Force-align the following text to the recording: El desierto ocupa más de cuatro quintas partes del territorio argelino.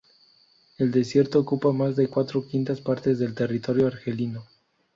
El 0.79 0.89
desierto 0.89 1.37
ocupa 1.37 1.71
más 1.73 1.95
de 1.95 2.07
cuatro 2.07 2.43
quintas 2.47 2.81
partes 2.81 3.19
del 3.19 3.35
territorio 3.35 3.85
argelino. 3.85 4.47